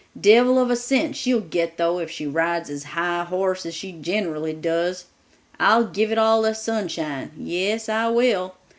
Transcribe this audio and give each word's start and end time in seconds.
Devil 0.19 0.57
of 0.57 0.71
a 0.71 0.75
cent 0.75 1.15
she'll 1.15 1.41
get 1.41 1.77
though 1.77 1.99
if 1.99 2.09
she 2.09 2.25
rides 2.25 2.71
as 2.71 2.83
high 2.85 3.21
a 3.21 3.25
horse 3.25 3.67
as 3.67 3.75
she 3.75 3.91
generally 3.91 4.51
does! 4.51 5.05
I'll 5.59 5.85
give 5.85 6.11
it 6.11 6.17
all 6.17 6.41
to 6.41 6.55
'Sunshine'; 6.55 7.29
yes, 7.37 7.87
I 7.87 8.07
will. 8.07 8.55